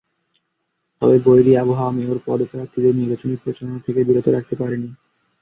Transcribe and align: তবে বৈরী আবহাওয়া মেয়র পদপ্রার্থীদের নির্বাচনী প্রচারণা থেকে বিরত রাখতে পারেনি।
তবে 1.01 1.17
বৈরী 1.25 1.51
আবহাওয়া 1.57 1.95
মেয়র 1.97 2.17
পদপ্রার্থীদের 2.25 2.93
নির্বাচনী 2.95 3.35
প্রচারণা 3.43 3.79
থেকে 3.85 3.99
বিরত 4.07 4.27
রাখতে 4.27 4.55
পারেনি। 4.55 4.89